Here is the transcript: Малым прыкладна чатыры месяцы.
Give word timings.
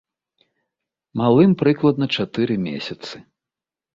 Малым 1.21 1.51
прыкладна 1.59 2.05
чатыры 2.21 2.55
месяцы. 2.67 3.15